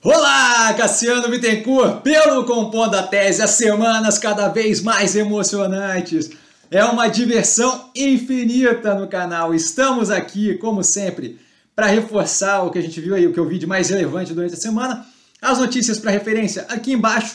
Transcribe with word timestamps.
Olá, 0.00 0.72
Cassiano 0.74 1.28
Bittencourt, 1.28 2.02
pelo 2.02 2.44
Compondo 2.44 2.94
a 2.94 3.02
Tese, 3.02 3.42
as 3.42 3.50
semanas 3.50 4.16
cada 4.16 4.46
vez 4.46 4.80
mais 4.80 5.16
emocionantes. 5.16 6.30
É 6.70 6.84
uma 6.84 7.08
diversão 7.08 7.90
infinita 7.96 8.94
no 8.94 9.08
canal. 9.08 9.52
Estamos 9.52 10.08
aqui, 10.08 10.54
como 10.58 10.84
sempre, 10.84 11.40
para 11.74 11.88
reforçar 11.88 12.62
o 12.62 12.70
que 12.70 12.78
a 12.78 12.80
gente 12.80 13.00
viu 13.00 13.16
aí, 13.16 13.26
o 13.26 13.32
que 13.32 13.40
eu 13.40 13.48
vi 13.48 13.58
de 13.58 13.66
mais 13.66 13.90
relevante 13.90 14.32
durante 14.32 14.54
a 14.54 14.56
semana. 14.56 15.04
As 15.42 15.58
notícias 15.58 15.98
para 15.98 16.12
referência 16.12 16.64
aqui 16.68 16.92
embaixo, 16.92 17.34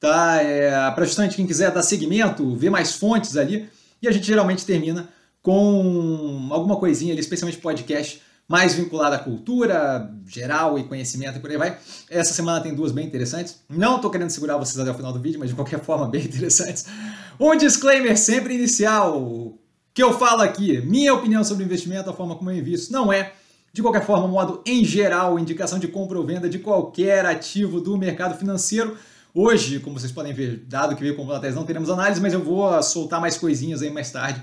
tá? 0.00 0.42
É, 0.42 0.72
para 0.90 1.04
justamente 1.04 1.36
quem 1.36 1.46
quiser 1.46 1.70
dar 1.70 1.84
seguimento, 1.84 2.56
ver 2.56 2.70
mais 2.70 2.94
fontes 2.94 3.36
ali. 3.36 3.70
E 4.02 4.08
a 4.08 4.10
gente 4.10 4.26
geralmente 4.26 4.66
termina 4.66 5.08
com 5.40 6.48
alguma 6.50 6.74
coisinha 6.74 7.12
ali, 7.12 7.20
especialmente 7.20 7.58
podcast 7.58 8.20
mais 8.48 8.74
vinculada 8.74 9.16
à 9.16 9.18
cultura 9.18 10.12
geral 10.26 10.78
e 10.78 10.84
conhecimento 10.84 11.38
e 11.38 11.40
por 11.40 11.50
aí 11.50 11.56
vai. 11.56 11.78
Essa 12.10 12.34
semana 12.34 12.60
tem 12.60 12.74
duas 12.74 12.92
bem 12.92 13.06
interessantes. 13.06 13.60
Não 13.68 13.96
estou 13.96 14.10
querendo 14.10 14.30
segurar 14.30 14.56
vocês 14.56 14.78
até 14.78 14.90
o 14.90 14.94
final 14.94 15.12
do 15.12 15.20
vídeo, 15.20 15.40
mas 15.40 15.48
de 15.50 15.54
qualquer 15.54 15.80
forma 15.84 16.08
bem 16.08 16.24
interessantes. 16.24 16.86
Um 17.40 17.56
disclaimer 17.56 18.16
sempre 18.18 18.54
inicial 18.54 19.58
que 19.94 20.02
eu 20.02 20.18
falo 20.18 20.42
aqui, 20.42 20.80
minha 20.82 21.12
opinião 21.12 21.44
sobre 21.44 21.64
investimento, 21.64 22.08
a 22.08 22.12
forma 22.14 22.34
como 22.34 22.50
eu 22.50 22.56
invisto, 22.56 22.92
não 22.92 23.12
é 23.12 23.32
de 23.72 23.80
qualquer 23.80 24.04
forma, 24.04 24.28
modo 24.28 24.62
em 24.66 24.84
geral, 24.84 25.38
indicação 25.38 25.78
de 25.78 25.88
compra 25.88 26.18
ou 26.18 26.26
venda 26.26 26.48
de 26.48 26.58
qualquer 26.58 27.24
ativo 27.24 27.80
do 27.80 27.96
mercado 27.96 28.38
financeiro. 28.38 28.96
Hoje, 29.34 29.80
como 29.80 29.98
vocês 29.98 30.12
podem 30.12 30.34
ver, 30.34 30.64
dado 30.68 30.94
que 30.94 31.02
veio 31.02 31.16
com 31.16 31.26
tese, 31.40 31.56
não 31.56 31.64
teremos 31.64 31.88
análise, 31.88 32.20
mas 32.20 32.34
eu 32.34 32.44
vou 32.44 32.82
soltar 32.82 33.18
mais 33.18 33.38
coisinhas 33.38 33.80
aí 33.80 33.90
mais 33.90 34.10
tarde, 34.10 34.42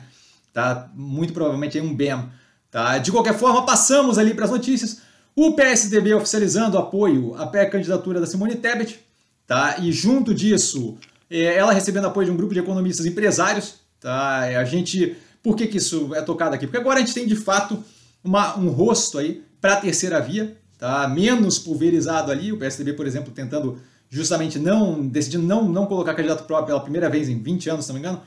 tá? 0.52 0.90
Muito 0.95 1.31
provavelmente 1.31 1.77
aí 1.77 1.84
um 1.84 1.93
BEM 1.93 2.27
Tá? 2.72 2.98
De 2.98 3.12
qualquer 3.12 3.38
forma, 3.38 3.66
passamos 3.66 4.18
ali 4.18 4.34
para 4.34 4.46
as 4.46 4.52
notícias. 4.52 5.02
O 5.36 5.54
PSDB 5.54 6.14
oficializando 6.14 6.77
apoio 6.77 7.36
à 7.36 7.48
pré-candidatura 7.48 8.20
da 8.20 8.27
Simone 8.27 8.55
Tebet, 8.55 9.00
tá? 9.48 9.77
e 9.80 9.91
junto 9.91 10.34
disso, 10.34 10.98
é, 11.30 11.55
ela 11.55 11.71
recebendo 11.71 12.05
apoio 12.05 12.26
de 12.26 12.32
um 12.32 12.38
grupo 12.38 12.54
de 12.54 12.60
economistas 12.60 13.05
empresários. 13.05 13.76
Tá? 13.99 14.40
A 14.40 14.63
gente, 14.66 15.16
por 15.41 15.55
que, 15.55 15.68
que 15.68 15.77
isso 15.77 16.13
é 16.13 16.21
tocado 16.21 16.55
aqui? 16.55 16.68
Porque 16.68 16.77
agora 16.77 16.98
a 16.98 17.02
gente 17.02 17.13
tem 17.13 17.26
de 17.26 17.35
fato 17.35 17.84
uma, 18.24 18.58
um 18.58 18.70
rosto 18.70 19.18
aí 19.18 19.43
para 19.62 19.74
a 19.74 19.77
terceira 19.77 20.20
via, 20.20 20.55
tá? 20.77 21.08
menos 21.08 21.58
pulverizado 21.58 22.32
ali. 22.32 22.52
O 22.52 22.58
PSDB, 22.58 22.93
por 22.93 23.08
exemplo, 23.08 23.32
tentando 23.34 23.80
justamente 24.10 24.60
não, 24.60 25.05
decidindo 25.08 25.46
não, 25.46 25.68
não 25.68 25.86
colocar 25.86 26.13
candidato 26.13 26.43
próprio 26.46 26.68
pela 26.68 26.82
primeira 26.82 27.10
vez 27.10 27.30
em 27.30 27.41
20 27.41 27.70
anos, 27.70 27.86
se 27.86 27.91
não 27.91 27.99
me 27.99 28.05
engano 28.05 28.21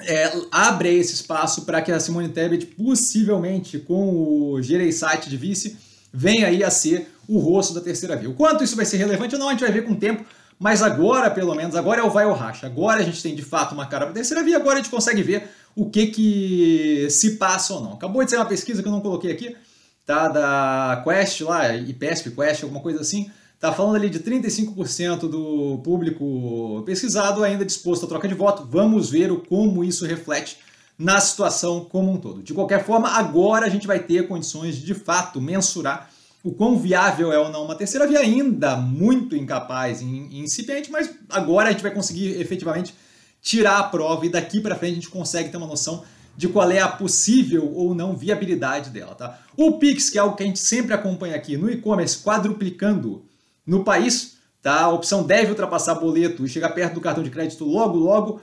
é, 0.00 0.32
abre 0.50 0.94
esse 0.98 1.14
espaço 1.14 1.62
para 1.62 1.80
que 1.80 1.92
a 1.92 2.00
Simone 2.00 2.28
Tebet, 2.28 2.66
possivelmente 2.66 3.78
com 3.78 4.52
o 4.52 4.62
Gereissati 4.62 5.30
de 5.30 5.36
vice, 5.36 5.76
venha 6.12 6.48
aí 6.48 6.64
a 6.64 6.70
ser 6.70 7.08
o 7.28 7.38
rosto 7.38 7.72
da 7.72 7.80
terceira 7.80 8.16
via. 8.16 8.28
O 8.28 8.34
quanto 8.34 8.64
isso 8.64 8.76
vai 8.76 8.84
ser 8.84 8.96
relevante 8.96 9.34
ou 9.34 9.40
não, 9.40 9.48
a 9.48 9.52
gente 9.52 9.60
vai 9.60 9.72
ver 9.72 9.84
com 9.84 9.92
o 9.92 9.96
tempo, 9.96 10.24
mas 10.58 10.82
agora, 10.82 11.30
pelo 11.30 11.54
menos, 11.54 11.74
agora 11.76 12.00
é 12.00 12.04
o 12.04 12.10
vai 12.10 12.26
ou 12.26 12.34
racha. 12.34 12.66
Agora 12.66 13.00
a 13.00 13.04
gente 13.04 13.22
tem 13.22 13.34
de 13.34 13.42
fato 13.42 13.72
uma 13.72 13.86
cara 13.86 14.06
para 14.06 14.12
a 14.12 14.14
terceira 14.14 14.42
via, 14.42 14.56
agora 14.56 14.74
a 14.74 14.82
gente 14.82 14.90
consegue 14.90 15.22
ver 15.22 15.48
o 15.76 15.88
que, 15.88 16.08
que 16.08 17.06
se 17.10 17.36
passa 17.36 17.74
ou 17.74 17.80
não. 17.80 17.92
Acabou 17.94 18.24
de 18.24 18.30
ser 18.30 18.36
uma 18.36 18.46
pesquisa 18.46 18.82
que 18.82 18.88
eu 18.88 18.92
não 18.92 19.00
coloquei 19.00 19.32
aqui, 19.32 19.56
tá? 20.04 20.28
Da 20.28 21.02
Quest 21.04 21.40
lá, 21.40 21.74
IPESP, 21.74 22.30
Quest, 22.30 22.62
alguma 22.62 22.80
coisa 22.80 23.00
assim 23.00 23.30
Está 23.64 23.74
falando 23.74 23.96
ali 23.96 24.10
de 24.10 24.20
35% 24.20 25.20
do 25.20 25.80
público 25.82 26.82
pesquisado 26.84 27.42
ainda 27.42 27.64
disposto 27.64 28.04
à 28.04 28.06
troca 28.06 28.28
de 28.28 28.34
voto. 28.34 28.68
Vamos 28.70 29.08
ver 29.08 29.32
o, 29.32 29.38
como 29.38 29.82
isso 29.82 30.04
reflete 30.04 30.58
na 30.98 31.18
situação 31.18 31.82
como 31.82 32.12
um 32.12 32.18
todo. 32.18 32.42
De 32.42 32.52
qualquer 32.52 32.84
forma, 32.84 33.08
agora 33.08 33.64
a 33.64 33.70
gente 33.70 33.86
vai 33.86 33.98
ter 34.00 34.28
condições 34.28 34.76
de, 34.76 34.84
de 34.84 34.92
fato, 34.92 35.40
mensurar 35.40 36.10
o 36.42 36.52
quão 36.52 36.78
viável 36.78 37.32
é 37.32 37.38
ou 37.38 37.48
não 37.48 37.64
uma 37.64 37.74
terceira 37.74 38.06
via, 38.06 38.18
ainda 38.18 38.76
muito 38.76 39.34
incapaz 39.34 40.02
e 40.02 40.04
incipiente, 40.04 40.90
mas 40.90 41.08
agora 41.30 41.70
a 41.70 41.72
gente 41.72 41.82
vai 41.82 41.90
conseguir 41.90 42.38
efetivamente 42.38 42.94
tirar 43.40 43.78
a 43.78 43.84
prova 43.84 44.26
e 44.26 44.28
daqui 44.28 44.60
para 44.60 44.76
frente 44.76 44.92
a 44.92 44.96
gente 44.96 45.08
consegue 45.08 45.48
ter 45.48 45.56
uma 45.56 45.66
noção 45.66 46.04
de 46.36 46.48
qual 46.48 46.70
é 46.70 46.80
a 46.80 46.88
possível 46.88 47.72
ou 47.72 47.94
não 47.94 48.14
viabilidade 48.14 48.90
dela. 48.90 49.14
Tá? 49.14 49.38
O 49.56 49.78
Pix, 49.78 50.10
que 50.10 50.18
é 50.18 50.20
algo 50.20 50.36
que 50.36 50.42
a 50.42 50.46
gente 50.46 50.58
sempre 50.58 50.92
acompanha 50.92 51.34
aqui 51.34 51.56
no 51.56 51.70
e-commerce, 51.70 52.22
quadruplicando 52.22 53.24
no 53.66 53.84
país, 53.84 54.36
tá? 54.62 54.82
A 54.82 54.88
opção 54.90 55.22
deve 55.22 55.50
ultrapassar 55.50 55.94
boleto 55.94 56.44
e 56.44 56.48
chegar 56.48 56.70
perto 56.70 56.94
do 56.94 57.00
cartão 57.00 57.22
de 57.22 57.30
crédito 57.30 57.64
logo, 57.64 57.98
logo. 57.98 58.40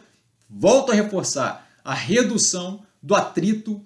Volto 0.49 0.91
a 0.91 0.95
reforçar 0.95 1.67
a 1.83 1.93
redução 1.93 2.81
do 3.01 3.15
atrito 3.15 3.81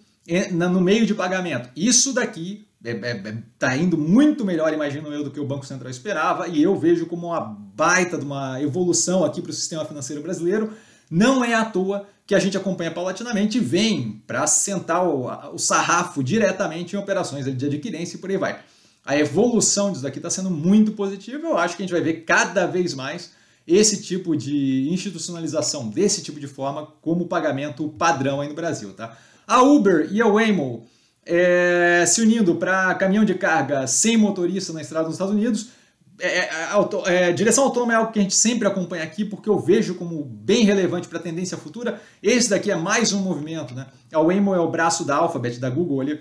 no 0.51 0.81
meio 0.81 1.05
de 1.05 1.13
pagamento. 1.13 1.69
Isso 1.75 2.13
daqui 2.13 2.67
está 2.83 3.71
é, 3.71 3.73
é, 3.73 3.75
é, 3.75 3.77
indo 3.77 3.97
muito 3.97 4.45
melhor, 4.45 4.73
imagino 4.73 5.11
eu, 5.11 5.23
do 5.23 5.31
que 5.31 5.39
o 5.39 5.45
Banco 5.45 5.65
Central 5.65 5.89
esperava, 5.89 6.47
e 6.47 6.61
eu 6.61 6.77
vejo 6.77 7.05
como 7.05 7.27
uma 7.27 7.39
baita 7.39 8.17
de 8.17 8.25
uma 8.25 8.61
evolução 8.61 9.23
aqui 9.23 9.41
para 9.41 9.51
o 9.51 9.53
sistema 9.53 9.85
financeiro 9.85 10.21
brasileiro. 10.21 10.73
Não 11.09 11.43
é 11.43 11.53
à 11.53 11.65
toa 11.65 12.07
que 12.25 12.33
a 12.33 12.39
gente 12.39 12.57
acompanha 12.57 12.91
paulatinamente 12.91 13.57
e 13.57 13.61
vem 13.61 14.23
para 14.25 14.45
sentar 14.47 15.05
o, 15.05 15.27
o 15.53 15.59
sarrafo 15.59 16.23
diretamente 16.23 16.95
em 16.95 16.99
operações 16.99 17.45
de 17.45 17.65
adquirência 17.65 18.17
e 18.17 18.19
por 18.19 18.29
aí 18.29 18.37
vai 18.37 18.59
a 19.05 19.15
evolução 19.15 19.91
disso 19.91 20.01
daqui 20.01 20.17
está 20.17 20.31
sendo 20.31 20.49
muito 20.49 20.93
positiva. 20.93 21.47
Eu 21.47 21.57
acho 21.57 21.77
que 21.77 21.83
a 21.83 21.85
gente 21.85 21.93
vai 21.93 22.01
ver 22.01 22.23
cada 22.23 22.65
vez 22.65 22.95
mais 22.95 23.31
esse 23.67 24.01
tipo 24.01 24.35
de 24.35 24.89
institucionalização 24.91 25.87
desse 25.87 26.23
tipo 26.23 26.39
de 26.39 26.47
forma 26.47 26.87
como 27.01 27.27
pagamento 27.27 27.87
padrão 27.89 28.41
aí 28.41 28.49
no 28.49 28.55
Brasil. 28.55 28.93
Tá? 28.93 29.15
A 29.47 29.61
Uber 29.61 30.07
e 30.11 30.21
a 30.21 30.27
Waymo 30.27 30.87
é, 31.23 32.03
se 32.07 32.21
unindo 32.21 32.55
para 32.55 32.95
caminhão 32.95 33.23
de 33.23 33.35
carga 33.35 33.85
sem 33.85 34.17
motorista 34.17 34.73
na 34.73 34.81
estrada 34.81 35.05
nos 35.05 35.15
Estados 35.15 35.33
Unidos. 35.33 35.69
É, 36.19 36.39
é, 36.39 36.69
é, 37.07 37.31
direção 37.33 37.65
autônoma 37.65 37.93
é 37.93 37.95
algo 37.97 38.11
que 38.11 38.19
a 38.19 38.21
gente 38.21 38.35
sempre 38.35 38.67
acompanha 38.67 39.03
aqui, 39.03 39.25
porque 39.25 39.49
eu 39.49 39.59
vejo 39.59 39.95
como 39.95 40.23
bem 40.23 40.63
relevante 40.63 41.07
para 41.07 41.19
a 41.19 41.21
tendência 41.21 41.57
futura. 41.57 42.01
Esse 42.23 42.49
daqui 42.49 42.71
é 42.71 42.75
mais 42.75 43.11
um 43.13 43.19
movimento. 43.19 43.75
Né? 43.75 43.85
A 44.13 44.21
Waymo 44.21 44.55
é 44.55 44.59
o 44.59 44.71
braço 44.71 45.03
da 45.03 45.17
Alphabet, 45.17 45.59
da 45.59 45.69
Google 45.69 46.01
ali, 46.01 46.19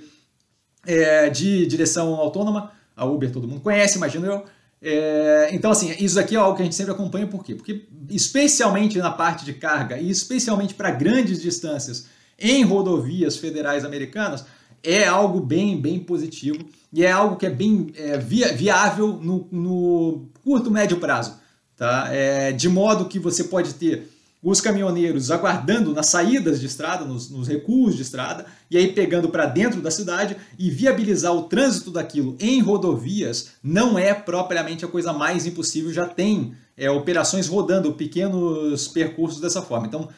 é, 0.87 1.29
de 1.31 1.67
direção 1.67 2.15
autônoma. 2.15 2.73
A 2.97 3.05
Uber 3.05 3.31
todo 3.31 3.49
mundo 3.49 3.61
conhece, 3.61 3.97
imagino 3.97 4.27
eu. 4.27 4.45
É, 4.81 5.49
então, 5.53 5.71
assim, 5.71 5.95
isso 5.99 6.21
aqui 6.21 6.37
é 6.37 6.39
algo 6.39 6.55
que 6.55 6.63
a 6.63 6.65
gente 6.65 6.75
sempre 6.75 6.93
acompanha, 6.93 7.27
por 7.27 7.43
quê? 7.43 7.55
Porque, 7.55 7.87
especialmente 8.11 8.99
na 8.99 9.11
parte 9.11 9.45
de 9.45 9.55
carga 9.55 9.99
e 9.99 10.11
especialmente 10.11 10.75
para 10.75 10.91
grandes 10.91 11.41
distâncias 11.41 12.07
em 12.39 12.63
rodovias 12.65 13.37
federais 13.37 13.85
americanas, 13.85 14.45
é 14.83 15.07
algo 15.07 15.41
bem, 15.41 15.81
bem 15.81 15.99
positivo 15.99 16.59
e 16.93 17.03
é 17.03 17.11
algo 17.11 17.37
que 17.37 17.47
é 17.47 17.51
bem 17.51 17.91
é, 17.97 18.19
viável 18.19 19.19
no, 19.23 19.49
no, 19.51 20.29
curto, 20.45 20.71
médio 20.71 20.99
prazo. 20.99 21.39
Tá? 21.77 22.09
É, 22.13 22.53
de 22.53 22.69
modo 22.69 23.07
que 23.07 23.19
você 23.19 23.45
pode 23.45 23.75
ter 23.75 24.09
os 24.45 24.61
caminhoneiros 24.61 25.31
aguardando 25.31 25.95
nas 25.95 26.09
saídas 26.09 26.61
de 26.61 26.67
estrada, 26.67 27.03
nos, 27.07 27.31
nos 27.31 27.49
recuos 27.49 27.97
de 27.97 28.03
estrada, 28.03 28.45
e 28.71 28.77
aí 28.77 28.93
pegando 28.93 29.31
para 29.31 29.47
dentro 29.47 29.81
da 29.81 29.91
cidade 29.91 30.37
e 30.59 30.71
viabilizar 30.71 31.33
o 31.33 31.45
trânsito 31.45 31.91
daquilo 31.91 32.37
em 32.39 32.61
rodovias 32.61 33.53
não 33.63 33.99
é 33.99 34.13
propriamente 34.13 34.85
a 34.85 34.89
coisa 34.89 35.15
mais 35.15 35.47
impossível, 35.47 35.91
já 35.91 36.07
tem 36.07 36.55
é, 36.77 36.91
operações 36.91 37.49
rodando 37.49 37.95
pequenos 37.95 38.87
percursos 38.87 39.41
dessa 39.41 39.63
forma. 39.63 39.87
Então, 39.87 40.11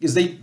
isso 0.00 0.14
daí 0.14 0.40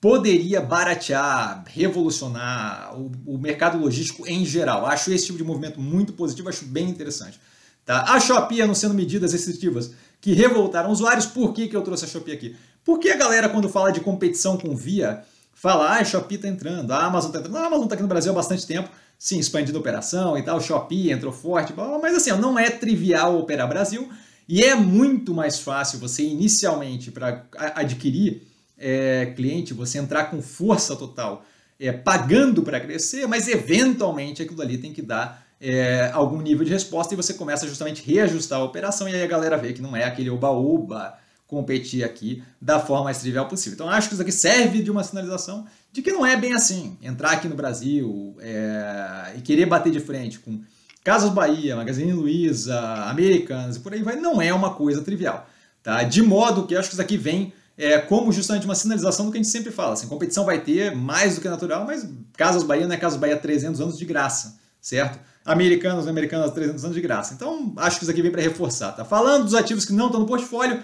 poderia 0.00 0.60
baratear, 0.60 1.64
revolucionar 1.66 2.96
o, 2.96 3.10
o 3.26 3.36
mercado 3.36 3.78
logístico 3.78 4.24
em 4.28 4.44
geral. 4.44 4.86
Acho 4.86 5.12
esse 5.12 5.26
tipo 5.26 5.38
de 5.38 5.44
movimento 5.44 5.80
muito 5.80 6.12
positivo, 6.12 6.48
acho 6.48 6.64
bem 6.64 6.88
interessante. 6.88 7.40
Tá? 7.84 8.04
A 8.14 8.20
Shopee 8.20 8.62
anunciando 8.62 8.94
medidas 8.94 9.32
restritivas 9.32 9.92
que 10.20 10.32
revoltaram 10.32 10.90
usuários. 10.90 11.26
Por 11.26 11.52
que, 11.52 11.66
que 11.66 11.76
eu 11.76 11.82
trouxe 11.82 12.04
a 12.04 12.08
Shopee 12.08 12.32
aqui? 12.32 12.56
Porque 12.86 13.10
a 13.10 13.16
galera, 13.16 13.48
quando 13.48 13.68
fala 13.68 13.90
de 13.90 13.98
competição 13.98 14.56
com 14.56 14.76
Via, 14.76 15.24
fala, 15.52 15.88
ah, 15.88 15.98
a 15.98 16.04
Shopee 16.04 16.38
tá 16.38 16.46
entrando, 16.46 16.92
a 16.92 17.04
Amazon 17.04 17.32
tá 17.32 17.40
entrando. 17.40 17.56
A 17.56 17.66
Amazon 17.66 17.88
tá 17.88 17.94
aqui 17.94 18.02
no 18.02 18.08
Brasil 18.08 18.30
há 18.30 18.34
bastante 18.36 18.64
tempo, 18.64 18.88
sim, 19.18 19.40
expandindo 19.40 19.76
a 19.76 19.80
operação 19.80 20.38
e 20.38 20.42
tal, 20.42 20.60
Shopee 20.60 21.10
entrou 21.10 21.32
forte, 21.32 21.74
mas 22.00 22.14
assim, 22.14 22.30
não 22.38 22.56
é 22.56 22.70
trivial 22.70 23.40
operar 23.40 23.68
Brasil 23.68 24.08
e 24.48 24.62
é 24.62 24.76
muito 24.76 25.34
mais 25.34 25.58
fácil 25.58 25.98
você 25.98 26.22
inicialmente, 26.22 27.10
para 27.10 27.44
adquirir 27.74 28.46
é, 28.78 29.32
cliente, 29.34 29.74
você 29.74 29.98
entrar 29.98 30.26
com 30.30 30.40
força 30.40 30.94
total, 30.94 31.44
é, 31.80 31.90
pagando 31.90 32.62
para 32.62 32.78
crescer, 32.78 33.26
mas 33.26 33.48
eventualmente 33.48 34.42
aquilo 34.42 34.62
ali 34.62 34.78
tem 34.78 34.92
que 34.92 35.02
dar 35.02 35.44
é, 35.60 36.10
algum 36.14 36.40
nível 36.40 36.64
de 36.64 36.70
resposta 36.70 37.14
e 37.14 37.16
você 37.16 37.34
começa 37.34 37.66
justamente 37.66 38.00
a 38.00 38.14
reajustar 38.14 38.60
a 38.60 38.64
operação 38.64 39.08
e 39.08 39.14
aí 39.14 39.24
a 39.24 39.26
galera 39.26 39.56
vê 39.56 39.72
que 39.72 39.82
não 39.82 39.96
é 39.96 40.04
aquele 40.04 40.30
oba-oba 40.30 41.18
competir 41.46 42.04
aqui 42.04 42.42
da 42.60 42.80
forma 42.80 43.04
mais 43.04 43.18
trivial 43.18 43.46
possível. 43.46 43.74
Então 43.74 43.88
acho 43.88 44.08
que 44.08 44.14
isso 44.14 44.22
aqui 44.22 44.32
serve 44.32 44.82
de 44.82 44.90
uma 44.90 45.04
sinalização 45.04 45.66
de 45.92 46.02
que 46.02 46.12
não 46.12 46.26
é 46.26 46.36
bem 46.36 46.52
assim. 46.52 46.98
Entrar 47.02 47.32
aqui 47.32 47.48
no 47.48 47.54
Brasil 47.54 48.36
é, 48.40 49.34
e 49.36 49.40
querer 49.40 49.66
bater 49.66 49.92
de 49.92 50.00
frente 50.00 50.38
com 50.38 50.60
Casas 51.04 51.30
Bahia, 51.30 51.76
Magazine 51.76 52.12
Luiza, 52.12 52.78
Americans 53.04 53.76
e 53.76 53.80
por 53.80 53.92
aí 53.92 54.02
vai, 54.02 54.16
não 54.16 54.42
é 54.42 54.52
uma 54.52 54.74
coisa 54.74 55.02
trivial. 55.02 55.48
Tá? 55.82 56.02
De 56.02 56.20
modo 56.20 56.66
que 56.66 56.74
acho 56.74 56.88
que 56.88 56.94
isso 56.94 57.02
aqui 57.02 57.16
vem 57.16 57.52
é, 57.78 57.98
como 57.98 58.32
justamente 58.32 58.64
uma 58.64 58.74
sinalização 58.74 59.26
do 59.26 59.32
que 59.32 59.38
a 59.38 59.42
gente 59.42 59.50
sempre 59.50 59.70
fala. 59.70 59.92
Assim, 59.92 60.08
competição 60.08 60.44
vai 60.44 60.60
ter 60.60 60.96
mais 60.96 61.36
do 61.36 61.40
que 61.40 61.48
natural, 61.48 61.84
mas 61.86 62.08
Casas 62.36 62.64
Bahia 62.64 62.86
não 62.86 62.94
é 62.94 62.98
Casas 62.98 63.18
Bahia 63.18 63.36
300 63.36 63.80
anos 63.80 63.98
de 63.98 64.04
graça, 64.04 64.58
certo? 64.80 65.20
americanos 65.46 66.06
e 66.06 66.08
americanas 66.08 66.50
300 66.50 66.84
anos 66.84 66.96
de 66.96 67.00
graça. 67.00 67.32
Então, 67.32 67.72
acho 67.76 67.98
que 67.98 68.04
isso 68.04 68.10
aqui 68.10 68.20
vem 68.20 68.32
para 68.32 68.42
reforçar, 68.42 68.92
tá? 68.92 69.04
Falando 69.04 69.44
dos 69.44 69.54
ativos 69.54 69.84
que 69.84 69.92
não 69.92 70.06
estão 70.06 70.20
no 70.20 70.26
portfólio, 70.26 70.82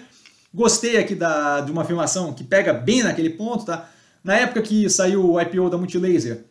gostei 0.53 0.97
aqui 0.97 1.15
da, 1.15 1.61
de 1.61 1.73
uma 1.73 1.83
afirmação 1.83 2.33
que 2.33 2.45
pega 2.45 2.73
bem 2.73 3.03
naquele 3.03 3.31
ponto, 3.31 3.65
tá? 3.65 3.89
Na 4.23 4.37
época 4.37 4.63
que 4.63 4.89
saiu 4.89 5.33
o 5.33 5.41
IPO 5.41 5.69
da 5.69 5.77
Multilaser, 5.77 6.45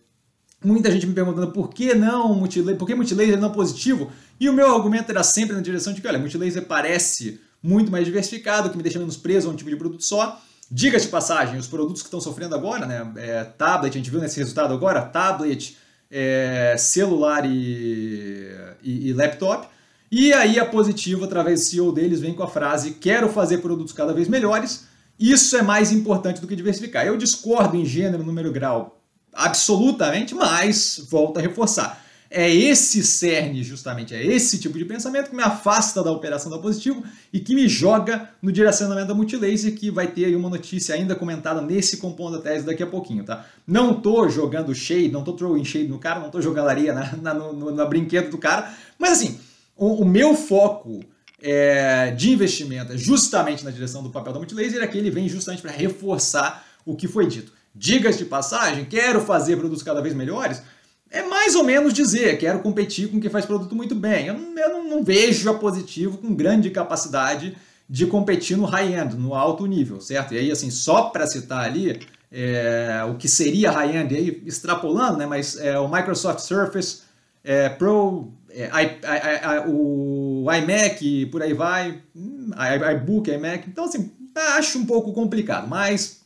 muita 0.63 0.92
gente 0.92 1.07
me 1.07 1.13
perguntando 1.13 1.51
por 1.51 1.69
que 1.69 1.94
não 1.94 2.33
Multilaser, 2.36 2.77
por 2.77 2.86
que 2.86 2.95
Multilaser 2.95 3.39
não 3.39 3.51
positivo? 3.51 4.12
E 4.39 4.50
o 4.50 4.53
meu 4.53 4.74
argumento 4.74 5.09
era 5.09 5.24
sempre 5.24 5.56
na 5.56 5.62
direção 5.62 5.94
de 5.94 6.01
que, 6.01 6.07
olha, 6.07 6.19
Multilaser 6.19 6.65
parece 6.65 7.39
muito 7.62 7.92
mais 7.92 8.06
diversificado, 8.06 8.69
que 8.69 8.77
me 8.77 8.83
deixa 8.83 9.00
menos 9.00 9.18
preso 9.18 9.50
a 9.50 9.51
um 9.51 9.56
tipo 9.56 9.69
de 9.69 9.75
produto 9.75 10.03
só. 10.03 10.42
Diga-se 10.69 11.06
de 11.06 11.12
passagem, 11.12 11.59
os 11.59 11.68
produtos 11.68 12.01
que 12.01 12.07
estão 12.07 12.21
sofrendo 12.21 12.56
agora, 12.56 12.86
né? 12.86 13.12
É, 13.18 13.44
tablet, 13.44 13.94
a 13.94 13.98
gente 13.98 14.09
viu 14.09 14.21
nesse 14.21 14.39
resultado 14.39 14.74
agora, 14.74 15.01
tablet, 15.01 15.77
é, 16.09 16.75
celular 16.77 17.45
e, 17.45 18.50
e, 18.81 19.09
e, 19.09 19.13
laptop. 19.13 19.68
E 20.11 20.33
aí 20.33 20.59
a 20.59 20.65
Positivo, 20.65 21.23
através 21.23 21.61
do 21.61 21.65
CEO 21.67 21.91
deles, 21.93 22.19
vem 22.19 22.33
com 22.33 22.43
a 22.43 22.47
frase: 22.47 22.91
quero 22.99 23.29
fazer 23.29 23.59
produtos 23.59 23.93
cada 23.93 24.13
vez 24.13 24.27
melhores. 24.27 24.85
Isso 25.17 25.55
é 25.55 25.61
mais 25.61 25.91
importante 25.91 26.41
do 26.41 26.47
que 26.47 26.55
diversificar. 26.55 27.05
Eu 27.05 27.15
discordo 27.15 27.77
em 27.77 27.85
gênero, 27.85 28.23
número, 28.23 28.51
grau, 28.51 28.99
absolutamente, 29.31 30.35
mas 30.35 31.07
volto 31.09 31.37
a 31.37 31.41
reforçar. 31.41 32.03
É 32.33 32.49
esse 32.49 33.03
cerne, 33.03 33.61
justamente, 33.61 34.15
é 34.15 34.25
esse 34.25 34.57
tipo 34.57 34.77
de 34.77 34.85
pensamento 34.85 35.29
que 35.29 35.35
me 35.35 35.43
afasta 35.43 36.01
da 36.01 36.11
operação 36.11 36.49
da 36.49 36.57
Positivo 36.57 37.03
e 37.31 37.41
que 37.41 37.53
me 37.53 37.67
joga 37.67 38.29
no 38.41 38.53
direcionamento 38.53 39.09
da 39.09 39.13
Multilaser, 39.13 39.75
que 39.75 39.91
vai 39.91 40.07
ter 40.07 40.25
aí 40.25 40.35
uma 40.35 40.49
notícia 40.49 40.95
ainda 40.95 41.13
comentada 41.13 41.61
nesse 41.61 41.97
compondo 41.97 42.37
da 42.37 42.43
tese 42.43 42.65
daqui 42.65 42.81
a 42.81 42.87
pouquinho, 42.87 43.25
tá? 43.25 43.45
Não 43.67 43.99
tô 43.99 44.29
jogando 44.29 44.73
shade, 44.73 45.11
não 45.11 45.25
tô 45.25 45.33
throwing 45.33 45.65
shade 45.65 45.89
no 45.89 45.99
cara, 45.99 46.21
não 46.21 46.29
tô 46.29 46.41
jogando 46.41 46.69
areia 46.69 46.93
na, 46.93 47.17
na, 47.17 47.33
no, 47.33 47.69
na 47.69 47.85
brinquedo 47.85 48.31
do 48.31 48.37
cara, 48.37 48.73
mas 48.97 49.11
assim, 49.11 49.37
o, 49.81 50.03
o 50.03 50.05
meu 50.05 50.35
foco 50.35 51.03
é, 51.41 52.11
de 52.11 52.29
investimento 52.29 52.93
é 52.93 52.97
justamente 52.97 53.65
na 53.65 53.71
direção 53.71 54.03
do 54.03 54.11
papel 54.11 54.31
da 54.31 54.37
Multilaser, 54.37 54.83
é 54.83 54.85
que 54.85 54.95
ele 54.95 55.09
vem 55.09 55.27
justamente 55.27 55.63
para 55.63 55.71
reforçar 55.71 56.63
o 56.85 56.95
que 56.95 57.07
foi 57.07 57.25
dito. 57.25 57.51
Digas 57.73 58.15
de 58.15 58.25
passagem, 58.25 58.85
quero 58.85 59.19
fazer 59.21 59.57
produtos 59.57 59.81
cada 59.81 59.99
vez 59.99 60.13
melhores, 60.13 60.61
é 61.09 61.23
mais 61.23 61.55
ou 61.55 61.63
menos 61.63 61.93
dizer, 61.93 62.37
quero 62.37 62.59
competir 62.59 63.09
com 63.09 63.19
quem 63.19 63.29
faz 63.29 63.43
produto 63.43 63.75
muito 63.75 63.95
bem. 63.95 64.27
Eu, 64.27 64.35
não, 64.35 64.57
eu 64.57 64.69
não, 64.69 64.89
não 64.89 65.03
vejo 65.03 65.49
a 65.49 65.55
positivo 65.55 66.19
com 66.19 66.33
grande 66.33 66.69
capacidade 66.69 67.57
de 67.89 68.05
competir 68.05 68.55
no 68.55 68.65
high-end, 68.65 69.15
no 69.15 69.33
alto 69.33 69.65
nível, 69.65 69.99
certo? 69.99 70.35
E 70.35 70.37
aí, 70.37 70.51
assim, 70.51 70.69
só 70.69 71.09
para 71.09 71.25
citar 71.25 71.65
ali 71.65 71.99
é, 72.31 73.03
o 73.09 73.15
que 73.15 73.27
seria 73.27 73.71
high-end, 73.71 74.15
aí 74.15 74.43
extrapolando, 74.45 75.17
né? 75.17 75.25
Mas 75.25 75.57
é, 75.57 75.77
o 75.79 75.91
Microsoft 75.91 76.39
Surface 76.39 77.01
é, 77.43 77.67
Pro, 77.69 78.31
é, 78.53 78.69
I, 78.74 78.86
I, 78.86 79.65
I, 79.65 79.69
o 79.69 80.45
iMac, 80.51 81.25
por 81.27 81.42
aí 81.42 81.53
vai, 81.53 82.01
hum, 82.15 82.51
iBook, 82.95 83.30
iMac. 83.30 83.69
Então, 83.69 83.86
assim, 83.86 84.12
acho 84.57 84.77
um 84.77 84.86
pouco 84.86 85.13
complicado, 85.13 85.68
mas 85.68 86.21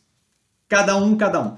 cada 0.68 0.96
um, 0.98 1.16
cada 1.16 1.42
um. 1.42 1.56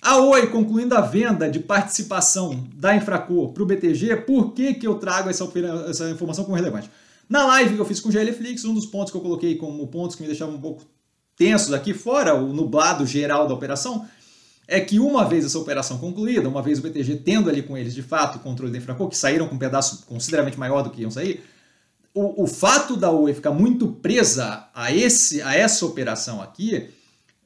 A 0.00 0.16
Oi 0.18 0.48
concluindo 0.48 0.96
a 0.96 1.00
venda 1.00 1.48
de 1.48 1.60
participação 1.60 2.66
da 2.74 2.96
Infracor 2.96 3.52
para 3.52 3.62
o 3.62 3.66
BTG, 3.66 4.16
por 4.26 4.52
que, 4.52 4.74
que 4.74 4.86
eu 4.86 4.96
trago 4.96 5.30
essa, 5.30 5.48
essa 5.88 6.10
informação 6.10 6.44
como 6.44 6.56
relevante? 6.56 6.90
Na 7.28 7.46
live 7.46 7.76
que 7.76 7.80
eu 7.80 7.84
fiz 7.84 8.00
com 8.00 8.08
o 8.08 8.12
GLFlix, 8.12 8.64
um 8.64 8.74
dos 8.74 8.84
pontos 8.84 9.12
que 9.12 9.16
eu 9.16 9.22
coloquei 9.22 9.54
como 9.54 9.86
pontos 9.86 10.16
que 10.16 10.22
me 10.22 10.28
deixavam 10.28 10.56
um 10.56 10.60
pouco 10.60 10.82
tensos 11.36 11.72
aqui, 11.72 11.94
fora 11.94 12.34
o 12.34 12.52
nublado 12.52 13.06
geral 13.06 13.46
da 13.46 13.54
operação, 13.54 14.06
é 14.66 14.80
que 14.80 14.98
uma 14.98 15.24
vez 15.24 15.44
essa 15.44 15.58
operação 15.58 15.98
concluída, 15.98 16.48
uma 16.48 16.62
vez 16.62 16.78
o 16.78 16.82
BTG 16.82 17.16
tendo 17.16 17.50
ali 17.50 17.62
com 17.62 17.76
eles 17.76 17.94
de 17.94 18.02
fato 18.02 18.36
o 18.36 18.40
controle 18.40 18.72
da 18.72 18.78
Infracor, 18.78 19.08
que 19.08 19.16
saíram 19.16 19.48
com 19.48 19.54
um 19.54 19.58
pedaço 19.58 20.06
consideravelmente 20.06 20.58
maior 20.58 20.82
do 20.82 20.90
que 20.90 21.02
iam 21.02 21.10
sair, 21.10 21.42
o, 22.14 22.44
o 22.44 22.46
fato 22.46 22.96
da 22.96 23.10
Oi 23.10 23.32
ficar 23.34 23.50
muito 23.50 23.88
presa 23.88 24.68
a, 24.74 24.92
esse, 24.92 25.42
a 25.42 25.54
essa 25.54 25.84
operação 25.86 26.42
aqui 26.42 26.88